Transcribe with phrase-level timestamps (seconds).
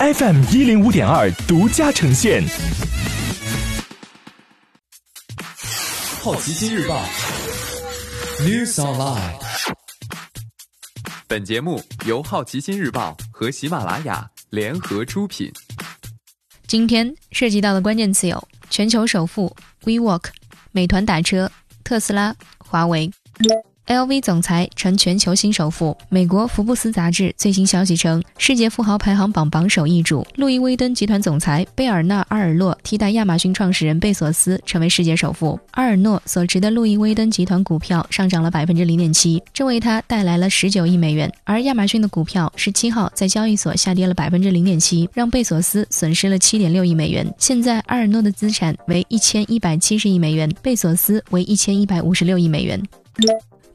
[0.00, 2.40] FM 一零五点二独家呈现。
[6.22, 7.04] 好奇心日报
[8.38, 9.34] ，News Online。
[11.26, 15.50] 本节目由好奇心日报和喜马拉雅联合出品。
[16.68, 20.26] 今天涉及到的关键词有：全球首富 WeWork、
[20.70, 21.50] 美团打车、
[21.82, 23.10] 特斯拉、华为。
[23.88, 25.96] LV 总裁成全球新首富。
[26.10, 35.58] 美国福布斯杂志最新消息称，世界富豪排行榜榜首易主，路易威登集团总裁贝尔纳·阿尔诺替代亚马逊创始人贝索斯成为世界首富。
[35.70, 41.32] 阿尔诺所持的路易威登集团股票上涨了百分之零点七，这为他带来了十九亿美元。
[41.44, 47.26] 而亚马逊的股票十七号在交易所下跌了百分之零点七，让贝索斯损失了七点六亿美元。
[47.38, 52.78] 现在阿尔诺的资产为一千一百七十亿美元，贝索斯为一千一百五十六亿美元。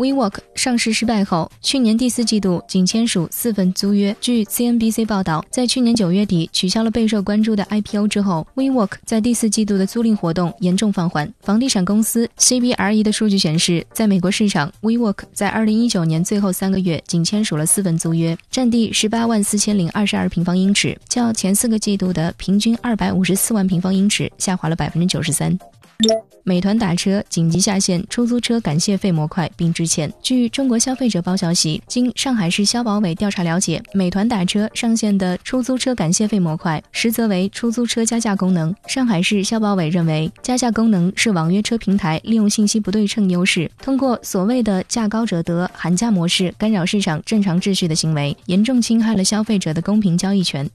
[0.00, 4.16] WeWork 上市失败后，去年第四季度仅签署四份租约。
[4.18, 11.30] 据 CNBC 报道，在去年九月底取消了备受关注的 IPO 之后，WeWork 在第四季度的租赁活动严重放缓。
[11.42, 25.58] 房地产公司 CBRE 的数据显示，在美国市场，WeWork 在2019年最后三个月仅签署了四份租约，占地18万四千零二十二平方英尺，较前四个季度的平均254万平方英尺下滑了百分之九十三。
[26.42, 30.12] 美团打车紧急下线出租车感谢费模块并致歉。
[30.22, 38.74] 据中国消费者报消息，经上海市消保委调查了解，美团打车上线的出租车感谢费模块实则为出租车加价功能。
[38.86, 50.68] 上海市消保委认为，加价功能是网约车平台利用信息不对称优势，通过所谓的“价高者得”寒价模式干扰市场正常秩序的行为，严重侵害了消费者的公平交易权。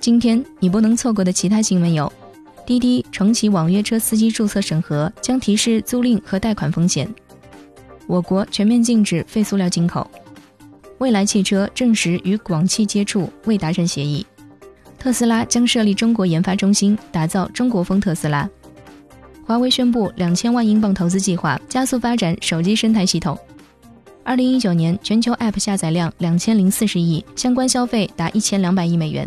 [0.00, 2.10] 今天你不能错过的其他新闻有。
[2.68, 7.08] 滴滴重启网约车司机注册审核，将提示租赁和贷款风险。
[8.06, 10.06] 我国全面禁止废塑料进口。
[10.98, 14.26] 蔚来汽车证实与广汽接触，未达成协议。
[14.98, 18.46] 特斯拉将设立中国研发中心，打造中国风特斯拉。
[19.46, 23.38] 华为宣布两千万英镑投资计划，加速发展手机生态系统。
[24.22, 29.26] 二零一九年全球 App 下载量两千零四十亿，相关消费达一千两百亿美元。